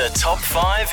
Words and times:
The 0.00 0.08
top 0.18 0.38
five 0.38 0.90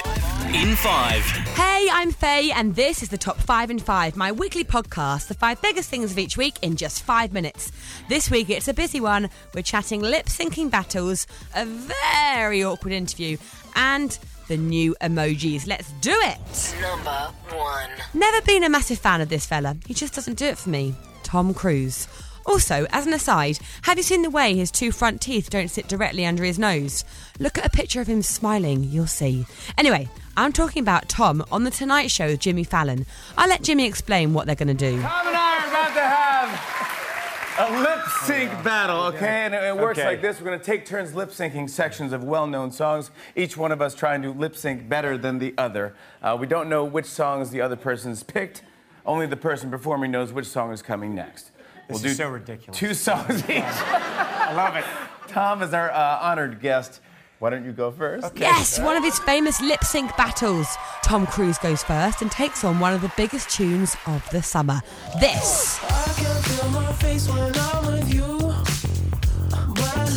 in 0.54 0.75
five. 0.75 1.24
Hey, 1.56 1.88
I'm 1.90 2.12
Faye, 2.12 2.52
and 2.52 2.75
this 2.75 3.02
is 3.02 3.08
the 3.08 3.18
Top 3.18 3.38
5 3.38 3.72
in 3.72 3.80
5, 3.80 4.18
my 4.18 4.33
weekly 4.33 4.66
podcast, 4.66 5.30
the 5.30 5.33
five 5.33 5.62
biggest 5.62 5.89
things 5.89 6.12
of 6.12 6.20
each 6.20 6.36
week 6.36 6.57
in 6.62 6.76
just 6.76 7.04
five 7.04 7.31
minutes. 7.31 7.71
This 8.09 8.29
week 8.29 8.49
it's 8.49 8.67
a 8.67 8.73
busy 8.73 8.99
one. 8.99 9.29
We're 9.54 9.62
chatting 9.62 10.01
lip 10.01 10.25
syncing 10.25 10.70
battles, 10.70 11.25
a 11.55 11.65
very 11.65 12.65
awkward 12.65 12.91
interview, 12.91 13.38
and 13.78 14.20
the 14.49 14.58
new 14.58 14.94
emojis. 15.01 15.67
Let's 15.67 15.89
do 16.02 16.12
it! 16.13 16.76
Number 16.81 17.31
one. 17.55 17.89
Never 18.13 18.41
been 18.41 18.66
a 18.66 18.70
massive 18.70 18.99
fan 18.99 19.21
of 19.21 19.30
this 19.30 19.45
fella. 19.45 19.77
He 19.85 19.94
just 19.94 20.16
doesn't 20.16 20.38
do 20.38 20.48
it 20.48 20.58
for 20.58 20.70
me. 20.70 20.94
Tom 21.23 21.53
Cruise. 21.53 22.09
Also, 22.48 22.88
as 22.91 23.05
an 23.05 23.14
aside, 23.14 23.59
have 23.84 23.98
you 23.98 24.04
seen 24.04 24.22
the 24.22 24.30
way 24.30 24.55
his 24.55 24.72
two 24.72 24.91
front 24.91 25.20
teeth 25.22 25.50
don't 25.50 25.68
sit 25.68 25.88
directly 25.88 26.26
under 26.26 26.44
his 26.46 26.58
nose? 26.58 27.04
Look 27.40 27.58
at 27.58 27.66
a 27.66 27.70
picture 27.70 28.00
of 28.00 28.08
him 28.08 28.22
smiling, 28.22 28.86
you'll 28.86 29.05
see. 29.05 29.46
Anyway, 29.77 30.08
I'm 30.38 30.54
talking 30.54 30.82
about 30.82 31.10
Tom 31.10 31.44
on 31.52 31.66
The 31.66 31.72
Tonight 31.72 32.10
Show 32.10 32.28
with 32.28 32.40
Jimmy 32.40 32.64
Fallon. 32.64 33.05
I'll 33.38 33.50
let 33.50 33.64
Jimmy 33.64 33.86
explain 33.86 34.34
what 34.34 34.46
they're 34.46 34.55
going 34.55 34.70
to 34.70 34.74
do. 34.74 35.02
Tom 35.02 35.28
and 35.28 35.36
I 35.36 35.58
are 35.62 35.68
about 35.68 35.94
to 35.94 36.02
have 36.02 37.70
a 37.70 37.82
lip 37.82 38.00
sync 38.24 38.64
battle, 38.64 39.02
okay? 39.08 39.46
And 39.46 39.54
it, 39.54 39.64
it 39.64 39.76
works 39.76 40.00
Okay. 40.00 40.08
like 40.08 40.22
this. 40.22 40.40
We're 40.40 40.46
gonna 40.46 40.60
take 40.64 40.86
turns 40.86 41.16
lip 41.16 41.32
syncing 41.32 41.68
sections 41.70 42.14
of 42.14 42.24
well 42.24 42.46
known 42.48 42.72
songs, 42.72 43.10
each 43.36 43.58
one 43.58 43.72
of 43.72 43.82
us 43.82 43.96
trying 43.96 44.22
to 44.22 44.32
lip 44.32 44.55
sync 44.55 44.88
better 44.88 45.18
than 45.18 45.40
the 45.40 45.55
other. 45.58 45.96
Uh, 46.22 46.38
we 46.40 46.46
don't 46.46 46.70
know 46.70 46.86
which 46.86 47.08
songs 47.08 47.50
the 47.50 47.60
other 47.62 47.76
person's 47.76 48.22
picked, 48.22 48.62
only 49.08 49.26
the 49.26 49.36
person 49.38 49.72
performing 49.72 50.12
knows 50.12 50.32
which 50.32 50.46
song 50.46 50.72
is 50.72 50.84
coming 50.84 51.16
next. 51.16 51.50
This 51.90 52.04
is 52.04 52.18
so 52.18 52.30
ridiculous. 52.30 52.77
Two 52.77 52.94
songs 52.94 53.44
each. 53.50 53.64
I 53.64 54.54
love 54.54 54.76
it. 54.76 54.86
Tom 55.27 55.62
is 55.62 55.73
our 55.73 55.91
uh, 55.91 56.20
honored 56.22 56.60
guest. 56.62 57.02
Why 57.40 57.52
don't 57.52 57.66
you 57.66 57.72
go 57.72 57.91
first? 57.91 58.36
Yes, 58.36 58.80
one 58.80 58.98
of 58.98 59.04
his 59.04 59.20
famous 59.20 59.62
lip 59.62 59.84
sync 59.84 60.16
battles. 60.18 60.68
Tom 61.04 61.27
Cruise 61.27 61.60
goes 61.60 61.84
first 61.84 62.21
and 62.24 62.32
takes 62.32 62.63
on 62.63 62.80
one 62.80 62.93
of 62.93 63.02
the 63.02 63.12
biggest 63.15 63.49
tunes 63.52 63.96
of 64.08 64.27
the 64.31 64.41
summer. 64.41 64.81
This. 65.19 65.80
I 65.83 66.13
can 66.15 66.41
feel 66.41 66.69
my 66.71 66.91
face 66.93 67.30
when 67.30 67.53
I'm 67.55 67.85
with 67.85 68.13
you, 68.13 68.49
I. 68.49 70.08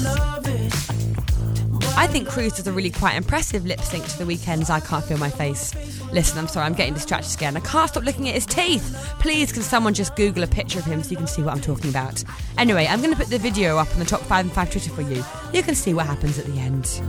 I 1.97 2.07
think 2.07 2.29
Cruise 2.29 2.55
does 2.55 2.67
a 2.67 2.73
really 2.73 2.91
quite 2.91 3.15
impressive 3.17 3.67
lip 3.67 3.81
sync 3.81 4.07
to 4.07 4.19
the 4.19 4.25
Weeknd's 4.25 4.71
I 4.71 4.81
Can't 4.81 5.05
Feel 5.05 5.19
My 5.19 5.29
Face. 5.29 5.75
Listen, 6.13 6.39
I'm 6.39 6.49
sorry, 6.49 6.67
I'm 6.67 6.75
getting 6.75 6.95
distracted 6.95 7.35
again. 7.35 7.57
I 7.57 7.61
can't 7.61 7.89
stop 7.89 8.03
looking 8.03 8.29
at 8.29 8.35
his 8.35 8.45
teeth. 8.45 9.15
Please, 9.21 9.53
can 9.53 9.63
someone 9.63 9.95
just 9.95 10.17
Google 10.17 10.43
a 10.43 10.47
picture 10.47 10.81
of 10.81 10.85
him 10.85 11.03
so 11.03 11.11
you 11.11 11.17
can 11.17 11.29
see 11.29 11.43
what 11.43 11.55
I'm 11.55 11.61
talking 11.61 11.89
about? 11.89 12.25
Anyway, 12.59 12.87
I'm 12.89 13.01
going 13.01 13.13
to 13.13 13.17
put 13.17 13.29
the 13.29 13.39
video 13.39 13.77
up 13.79 13.91
on 13.93 14.01
the 14.01 14.05
Top 14.05 14.21
5 14.23 14.47
in 14.47 14.51
5 14.51 14.71
Twitter 14.71 14.91
for 14.91 15.03
you. 15.03 15.25
You 15.53 15.63
can 15.63 15.77
see 15.77 15.95
what 15.95 16.07
happens 16.07 16.39
at 16.39 16.47
the 16.47 16.59
end. 16.59 17.01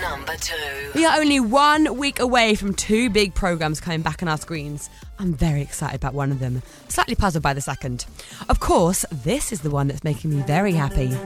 Number 0.00 0.36
two. 0.36 0.90
We 0.96 1.06
are 1.06 1.20
only 1.20 1.38
one 1.38 1.96
week 1.96 2.18
away 2.18 2.56
from 2.56 2.74
two 2.74 3.08
big 3.08 3.34
programs 3.34 3.80
coming 3.80 4.02
back 4.02 4.20
on 4.20 4.28
our 4.28 4.36
screens. 4.36 4.90
I'm 5.20 5.32
very 5.32 5.62
excited 5.62 5.96
about 5.96 6.14
one 6.14 6.32
of 6.32 6.40
them, 6.40 6.62
slightly 6.88 7.14
puzzled 7.14 7.44
by 7.44 7.54
the 7.54 7.60
second. 7.60 8.06
Of 8.48 8.58
course, 8.58 9.04
this 9.12 9.52
is 9.52 9.60
the 9.60 9.70
one 9.70 9.86
that's 9.86 10.02
making 10.02 10.30
me 10.30 10.42
very 10.42 10.72
happy. 10.72 11.16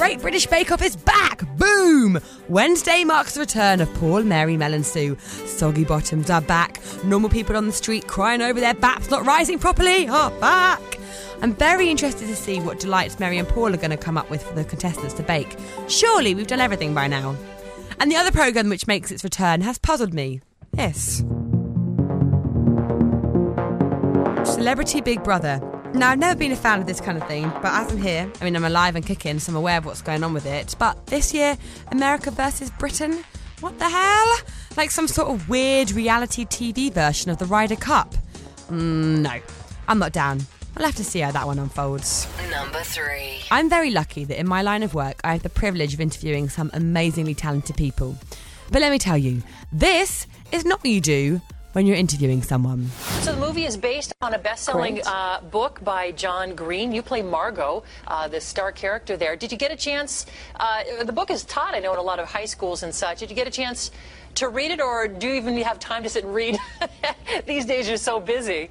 Great 0.00 0.22
British 0.22 0.46
Bake 0.46 0.72
Off 0.72 0.80
is 0.80 0.96
back! 0.96 1.42
Boom! 1.58 2.18
Wednesday 2.48 3.04
marks 3.04 3.34
the 3.34 3.40
return 3.40 3.82
of 3.82 3.94
Paul, 3.96 4.22
Mary, 4.22 4.56
Mel, 4.56 4.72
and 4.72 4.86
Sue. 4.86 5.14
Soggy 5.18 5.84
bottoms 5.84 6.30
are 6.30 6.40
back. 6.40 6.80
Normal 7.04 7.28
people 7.28 7.54
on 7.54 7.66
the 7.66 7.72
street 7.72 8.06
crying 8.06 8.40
over 8.40 8.58
their 8.58 8.72
baps 8.72 9.10
not 9.10 9.26
rising 9.26 9.58
properly 9.58 10.08
oh, 10.08 10.14
are 10.14 10.30
back. 10.40 10.98
I'm 11.42 11.54
very 11.54 11.90
interested 11.90 12.28
to 12.28 12.34
see 12.34 12.60
what 12.60 12.80
delights 12.80 13.20
Mary 13.20 13.36
and 13.36 13.46
Paul 13.46 13.74
are 13.74 13.76
going 13.76 13.90
to 13.90 13.98
come 13.98 14.16
up 14.16 14.30
with 14.30 14.42
for 14.42 14.54
the 14.54 14.64
contestants 14.64 15.12
to 15.12 15.22
bake. 15.22 15.54
Surely 15.86 16.34
we've 16.34 16.46
done 16.46 16.60
everything 16.60 16.94
by 16.94 17.06
now. 17.06 17.36
And 17.98 18.10
the 18.10 18.16
other 18.16 18.32
programme 18.32 18.70
which 18.70 18.86
makes 18.86 19.10
its 19.10 19.22
return 19.22 19.60
has 19.60 19.76
puzzled 19.76 20.14
me. 20.14 20.40
This. 20.72 21.18
Celebrity 24.50 25.02
Big 25.02 25.22
Brother. 25.22 25.60
Now, 25.92 26.10
I've 26.10 26.18
never 26.18 26.38
been 26.38 26.52
a 26.52 26.56
fan 26.56 26.80
of 26.80 26.86
this 26.86 27.00
kind 27.00 27.18
of 27.20 27.26
thing, 27.26 27.50
but 27.60 27.66
as 27.66 27.90
I'm 27.90 28.00
here, 28.00 28.30
I 28.40 28.44
mean, 28.44 28.54
I'm 28.54 28.64
alive 28.64 28.94
and 28.94 29.04
kicking, 29.04 29.40
so 29.40 29.50
I'm 29.50 29.56
aware 29.56 29.78
of 29.78 29.84
what's 29.84 30.02
going 30.02 30.22
on 30.22 30.32
with 30.32 30.46
it. 30.46 30.76
But 30.78 31.06
this 31.06 31.34
year, 31.34 31.58
America 31.90 32.30
versus 32.30 32.70
Britain? 32.70 33.24
What 33.60 33.78
the 33.78 33.88
hell? 33.88 34.38
Like 34.76 34.92
some 34.92 35.08
sort 35.08 35.28
of 35.28 35.48
weird 35.48 35.90
reality 35.90 36.46
TV 36.46 36.92
version 36.92 37.30
of 37.30 37.38
the 37.38 37.44
Ryder 37.44 37.76
Cup? 37.76 38.14
Mm, 38.68 39.18
no, 39.18 39.40
I'm 39.88 39.98
not 39.98 40.12
down. 40.12 40.40
I'll 40.76 40.86
have 40.86 40.94
to 40.94 41.04
see 41.04 41.18
how 41.18 41.32
that 41.32 41.44
one 41.46 41.58
unfolds. 41.58 42.28
Number 42.50 42.80
three. 42.80 43.40
I'm 43.50 43.68
very 43.68 43.90
lucky 43.90 44.24
that 44.24 44.38
in 44.38 44.48
my 44.48 44.62
line 44.62 44.84
of 44.84 44.94
work, 44.94 45.20
I 45.24 45.32
have 45.32 45.42
the 45.42 45.50
privilege 45.50 45.92
of 45.92 46.00
interviewing 46.00 46.48
some 46.48 46.70
amazingly 46.72 47.34
talented 47.34 47.76
people. 47.76 48.16
But 48.70 48.80
let 48.80 48.92
me 48.92 48.98
tell 48.98 49.18
you, 49.18 49.42
this 49.72 50.28
is 50.52 50.64
not 50.64 50.78
what 50.78 50.90
you 50.90 51.00
do 51.00 51.40
when 51.72 51.86
you're 51.86 51.96
interviewing 51.96 52.42
someone. 52.42 52.90
So 53.20 53.34
the 53.34 53.40
movie 53.40 53.66
is 53.66 53.76
based 53.76 54.14
on 54.22 54.32
a 54.32 54.38
best-selling 54.38 55.02
uh, 55.04 55.42
book 55.42 55.84
by 55.84 56.10
John 56.12 56.54
Green. 56.54 56.90
You 56.90 57.02
play 57.02 57.20
Margo, 57.20 57.82
uh, 58.06 58.28
the 58.28 58.40
star 58.40 58.72
character 58.72 59.14
there. 59.18 59.36
Did 59.36 59.52
you 59.52 59.58
get 59.58 59.70
a 59.70 59.76
chance? 59.76 60.24
Uh, 60.56 61.04
the 61.04 61.12
book 61.12 61.30
is 61.30 61.44
taught, 61.44 61.74
I 61.74 61.80
know, 61.80 61.92
in 61.92 61.98
a 61.98 62.02
lot 62.02 62.18
of 62.18 62.26
high 62.26 62.46
schools 62.46 62.82
and 62.82 62.94
such. 62.94 63.18
Did 63.18 63.28
you 63.28 63.36
get 63.36 63.46
a 63.46 63.50
chance 63.50 63.90
to 64.36 64.48
read 64.48 64.70
it, 64.70 64.80
or 64.80 65.06
do 65.06 65.28
you 65.28 65.34
even 65.34 65.54
have 65.58 65.78
time 65.78 66.02
to 66.04 66.08
sit 66.08 66.24
and 66.24 66.34
read? 66.34 66.58
These 67.46 67.66
days, 67.66 67.86
you're 67.88 67.98
so 67.98 68.20
busy. 68.20 68.70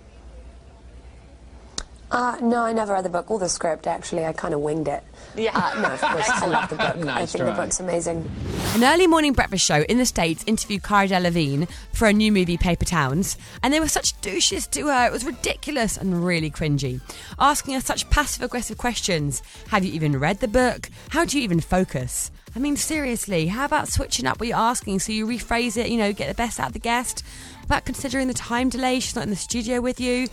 Uh, 2.12 2.38
no, 2.42 2.64
I 2.64 2.74
never 2.74 2.94
read 2.94 3.06
the 3.06 3.10
book 3.10 3.30
or 3.30 3.38
the 3.38 3.50
script, 3.50 3.86
actually. 3.86 4.26
I 4.26 4.34
kind 4.34 4.54
of 4.54 4.62
winged 4.62 4.88
it. 4.88 5.04
Yeah. 5.36 5.52
Uh, 5.54 5.80
no, 5.82 5.94
of 5.94 6.02
course, 6.02 6.30
I 6.30 6.48
love 6.48 6.70
the 6.70 6.76
book. 6.78 7.08
I 7.08 7.26
think 7.26 7.46
the 7.46 7.52
book's 7.52 7.80
amazing. 7.80 8.30
An 8.74 8.84
early 8.84 9.06
morning 9.06 9.34
breakfast 9.34 9.64
show 9.64 9.82
in 9.84 10.00
the 10.00 10.06
States 10.06 10.44
interviewed 10.48 10.82
Cara 10.82 11.08
Delevingne 11.08 11.70
for 11.94 12.08
a 12.08 12.14
new 12.14 12.32
movie, 12.32 12.58
Paper 12.58 12.86
Towns, 12.86 13.38
and 13.62 13.72
they 13.72 13.80
were 13.80 13.88
such 13.88 14.20
douches 14.22 14.66
to 14.68 14.88
her. 14.88 15.06
It 15.06 15.12
was 15.12 15.24
ridiculous 15.24 15.98
and 15.98 16.26
really 16.26 16.50
cringy. 16.50 17.00
Asking 17.38 17.76
her 17.76 17.82
such 17.82 18.10
passive 18.10 18.42
aggressive 18.42 18.80
questions. 18.80 19.44
Have 19.68 19.86
you 19.86 19.94
even 19.94 20.20
read 20.20 20.40
the 20.40 20.48
book? 20.48 20.90
How 21.10 21.26
do 21.26 21.38
you 21.38 21.44
even 21.44 21.60
focus? 21.60 22.32
I 22.56 22.60
mean, 22.60 22.76
seriously, 22.76 23.46
how 23.46 23.66
about 23.66 23.88
switching 23.88 24.26
up 24.26 24.40
what 24.40 24.48
you're 24.48 24.58
asking 24.58 25.00
so 25.00 25.12
you 25.12 25.28
rephrase 25.28 25.78
it, 25.78 25.90
you 25.90 25.98
know, 26.00 26.12
get 26.12 26.28
the 26.28 26.34
best 26.34 26.60
out 26.60 26.68
of 26.68 26.74
the 26.74 26.80
guest? 26.80 27.24
About 27.64 27.86
considering 27.86 28.28
the 28.28 28.34
time 28.34 28.70
delay, 28.70 29.00
she's 29.00 29.16
not 29.16 29.24
in 29.26 29.30
the 29.30 29.36
studio 29.36 29.80
with 29.80 30.00
you. 30.00 30.28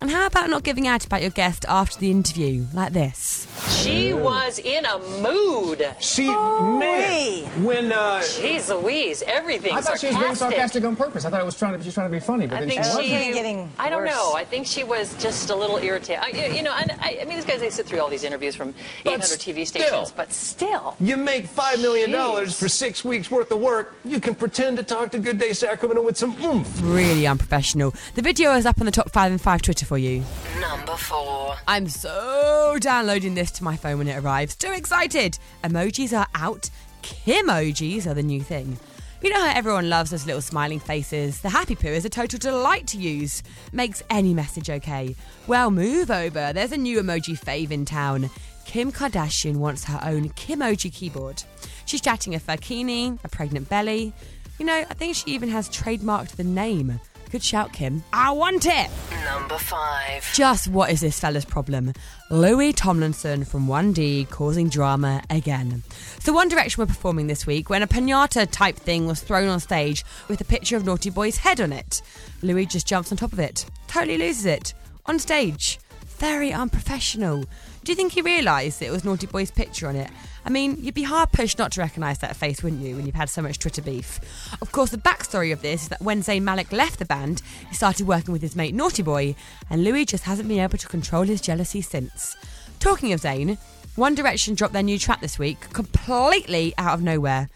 And 0.00 0.10
how 0.10 0.26
about 0.26 0.48
not 0.48 0.62
giving 0.62 0.86
out 0.86 1.04
about 1.04 1.20
your 1.20 1.30
guest 1.30 1.66
after 1.68 1.98
the 1.98 2.10
interview, 2.10 2.64
like 2.72 2.94
this? 2.94 3.46
She 3.82 4.12
was 4.12 4.58
in 4.58 4.84
a 4.84 4.98
mood. 5.22 5.86
She, 6.00 6.26
man, 6.28 7.44
when 7.64 7.90
uh, 7.92 8.20
Jeez 8.20 8.68
Louise, 8.68 9.22
everything. 9.26 9.72
I 9.74 9.80
thought 9.80 9.98
she 9.98 10.08
was 10.08 10.16
being 10.18 10.34
sarcastic 10.34 10.84
on 10.84 10.96
purpose. 10.96 11.24
I 11.24 11.30
thought 11.30 11.40
it 11.40 11.46
was 11.46 11.58
trying 11.58 11.72
to, 11.72 11.80
she 11.80 11.86
was 11.86 11.94
trying 11.94 12.10
to 12.10 12.12
be 12.14 12.20
funny, 12.20 12.46
but 12.46 12.56
I 12.56 12.60
then 12.60 12.68
think 12.68 12.84
she 12.84 12.90
she. 12.90 13.12
wasn't. 13.14 13.34
getting 13.34 13.70
I 13.78 13.88
don't 13.88 14.02
worse. 14.02 14.10
know. 14.10 14.34
I 14.36 14.44
think 14.44 14.66
she 14.66 14.84
was 14.84 15.14
just 15.22 15.48
a 15.48 15.56
little 15.56 15.78
irritated. 15.78 16.22
I, 16.22 16.28
you 16.48 16.62
know, 16.62 16.74
and 16.76 16.90
I, 17.00 17.20
I 17.22 17.24
mean, 17.24 17.36
these 17.36 17.46
guys 17.46 17.60
they 17.60 17.70
sit 17.70 17.86
through 17.86 18.00
all 18.00 18.10
these 18.10 18.22
interviews 18.24 18.54
from 18.54 18.74
800 19.06 19.22
TV 19.22 19.66
stations, 19.66 19.88
still. 20.08 20.12
but 20.14 20.30
still. 20.32 20.96
You 21.00 21.16
make 21.16 21.46
five 21.46 21.80
million 21.80 22.10
dollars 22.10 22.50
Jeez. 22.50 22.58
for 22.60 22.68
six 22.68 23.02
weeks 23.02 23.30
worth 23.30 23.50
of 23.50 23.60
work. 23.60 23.94
You 24.04 24.20
can 24.20 24.34
pretend 24.34 24.76
to 24.76 24.82
talk 24.82 25.10
to 25.12 25.18
Good 25.18 25.38
Day 25.38 25.54
Sacramento 25.54 26.02
with 26.02 26.18
some 26.18 26.36
oomph. 26.44 26.68
Really 26.82 27.26
unprofessional. 27.26 27.94
The 28.14 28.22
video 28.22 28.52
is 28.56 28.66
up 28.66 28.78
on 28.78 28.84
the 28.84 28.92
top 28.92 29.10
five 29.10 29.32
in 29.32 29.38
five 29.38 29.62
Twitter 29.62 29.86
for 29.86 29.96
you. 29.96 30.22
Number 30.60 30.96
four. 30.96 31.56
I'm 31.66 31.88
so 31.88 32.76
downloading 32.80 33.34
this 33.34 33.50
to 33.52 33.64
my 33.64 33.76
phone 33.76 33.98
when 33.98 34.08
it 34.08 34.22
arrives. 34.22 34.56
Too 34.56 34.72
excited! 34.72 35.38
Emojis 35.64 36.16
are 36.16 36.26
out. 36.34 36.68
Kimojis 37.02 38.06
are 38.06 38.12
the 38.14 38.22
new 38.22 38.42
thing. 38.42 38.78
You 39.22 39.30
know 39.30 39.40
how 39.40 39.56
everyone 39.56 39.88
loves 39.88 40.10
those 40.10 40.26
little 40.26 40.42
smiling 40.42 40.78
faces? 40.78 41.40
The 41.40 41.48
happy 41.48 41.74
poo 41.74 41.88
is 41.88 42.04
a 42.04 42.10
total 42.10 42.38
delight 42.38 42.86
to 42.88 42.98
use. 42.98 43.42
Makes 43.72 44.02
any 44.10 44.34
message 44.34 44.68
okay. 44.68 45.16
Well, 45.46 45.70
move 45.70 46.10
over. 46.10 46.52
There's 46.52 46.72
a 46.72 46.76
new 46.76 47.00
emoji 47.00 47.38
fave 47.38 47.70
in 47.70 47.86
town. 47.86 48.28
Kim 48.66 48.92
Kardashian 48.92 49.56
wants 49.56 49.84
her 49.84 50.00
own 50.02 50.28
Kimoji 50.30 50.92
keyboard. 50.92 51.42
She's 51.86 52.00
chatting 52.02 52.34
a 52.34 52.38
fakini, 52.38 53.18
a 53.24 53.28
pregnant 53.28 53.68
belly. 53.68 54.12
You 54.58 54.66
know, 54.66 54.84
I 54.88 54.94
think 54.94 55.16
she 55.16 55.30
even 55.30 55.48
has 55.48 55.70
trademarked 55.70 56.36
the 56.36 56.44
name. 56.44 57.00
Good 57.30 57.42
shout, 57.42 57.72
Kim. 57.72 58.04
I 58.12 58.30
want 58.32 58.66
it! 58.66 58.90
Number 59.24 59.58
five. 59.58 60.30
Just 60.34 60.68
what 60.68 60.90
is 60.90 61.00
this 61.00 61.18
fella's 61.18 61.44
problem? 61.44 61.92
Louis 62.30 62.72
Tomlinson 62.72 63.44
from 63.44 63.66
1D 63.66 64.30
causing 64.30 64.68
drama 64.68 65.22
again. 65.30 65.82
So 66.20 66.32
One 66.32 66.48
Direction 66.48 66.80
were 66.80 66.86
performing 66.86 67.26
this 67.26 67.46
week 67.46 67.68
when 67.70 67.82
a 67.82 67.86
pinata 67.86 68.50
type 68.50 68.76
thing 68.76 69.06
was 69.06 69.20
thrown 69.20 69.48
on 69.48 69.60
stage 69.60 70.04
with 70.28 70.40
a 70.40 70.44
picture 70.44 70.76
of 70.76 70.84
Naughty 70.84 71.10
Boy's 71.10 71.36
head 71.36 71.60
on 71.60 71.72
it. 71.72 72.02
Louis 72.42 72.66
just 72.66 72.86
jumps 72.86 73.12
on 73.12 73.18
top 73.18 73.32
of 73.32 73.38
it, 73.38 73.66
totally 73.88 74.18
loses 74.18 74.46
it, 74.46 74.74
on 75.06 75.18
stage. 75.18 75.78
Very 76.18 76.52
unprofessional. 76.52 77.44
Do 77.82 77.92
you 77.92 77.96
think 77.96 78.12
he 78.12 78.20
realised 78.20 78.82
it 78.82 78.90
was 78.90 79.04
Naughty 79.04 79.26
Boy's 79.26 79.50
picture 79.50 79.88
on 79.88 79.96
it? 79.96 80.10
I 80.44 80.50
mean, 80.50 80.76
you'd 80.80 80.94
be 80.94 81.02
hard 81.02 81.32
pushed 81.32 81.58
not 81.58 81.72
to 81.72 81.80
recognise 81.80 82.18
that 82.18 82.36
face, 82.36 82.62
wouldn't 82.62 82.82
you, 82.82 82.96
when 82.96 83.06
you've 83.06 83.14
had 83.14 83.30
so 83.30 83.40
much 83.40 83.58
Twitter 83.58 83.80
beef? 83.80 84.20
Of 84.60 84.70
course, 84.72 84.90
the 84.90 84.98
backstory 84.98 85.52
of 85.52 85.62
this 85.62 85.84
is 85.84 85.88
that 85.88 86.02
when 86.02 86.22
Zayn 86.22 86.42
Malik 86.42 86.72
left 86.72 86.98
the 86.98 87.04
band, 87.04 87.40
he 87.68 87.74
started 87.74 88.06
working 88.06 88.32
with 88.32 88.42
his 88.42 88.54
mate 88.54 88.74
Naughty 88.74 89.02
Boy, 89.02 89.34
and 89.70 89.82
Louis 89.82 90.04
just 90.04 90.24
hasn't 90.24 90.48
been 90.48 90.60
able 90.60 90.78
to 90.78 90.88
control 90.88 91.22
his 91.22 91.40
jealousy 91.40 91.80
since. 91.80 92.36
Talking 92.80 93.12
of 93.12 93.20
Zayn, 93.20 93.58
One 93.96 94.14
Direction 94.14 94.54
dropped 94.54 94.74
their 94.74 94.82
new 94.82 94.98
track 94.98 95.20
this 95.20 95.38
week, 95.38 95.60
completely 95.72 96.74
out 96.76 96.94
of 96.94 97.02
nowhere. 97.02 97.48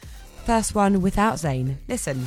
First 0.45 0.75
one 0.75 1.01
without 1.01 1.37
Zayn. 1.37 1.77
Listen. 1.89 2.27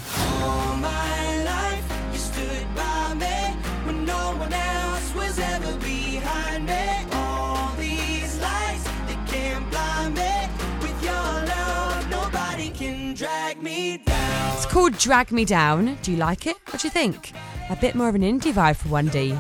Can 12.78 13.16
drag 13.16 13.64
me 13.64 13.98
down. 13.98 14.56
It's 14.56 14.68
called 14.68 14.96
Drag 15.00 15.32
Me 15.32 15.46
Down. 15.46 15.98
Do 16.04 16.12
you 16.12 16.18
like 16.18 16.46
it? 16.46 16.58
What 16.70 16.80
do 16.82 16.88
you 16.88 16.92
think? 16.92 17.34
A 17.72 17.76
bit 17.76 17.96
more 17.96 18.08
of 18.08 18.14
an 18.14 18.22
indie 18.22 18.54
vibe 18.54 18.76
for 18.76 18.90
1D. 18.90 19.36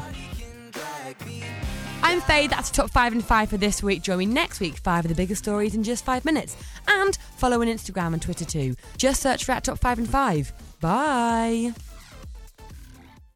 I'm 2.01 2.19
Faye, 2.21 2.47
that's 2.47 2.71
the 2.71 2.77
top 2.77 2.89
5 2.89 3.13
in 3.13 3.21
5 3.21 3.49
for 3.49 3.57
this 3.57 3.83
week. 3.83 4.01
Join 4.01 4.17
me 4.17 4.25
next 4.25 4.59
week, 4.59 4.77
5 4.77 5.05
of 5.05 5.09
the 5.09 5.15
biggest 5.15 5.43
stories 5.43 5.75
in 5.75 5.83
just 5.83 6.03
5 6.03 6.25
minutes. 6.25 6.57
And 6.87 7.15
follow 7.35 7.61
on 7.61 7.67
Instagram 7.67 8.13
and 8.13 8.21
Twitter 8.21 8.45
too. 8.45 8.75
Just 8.97 9.21
search 9.21 9.45
for 9.45 9.51
at 9.51 9.65
top 9.65 9.77
5 9.77 9.99
in 9.99 10.05
5. 10.07 10.53
Bye. 10.81 11.73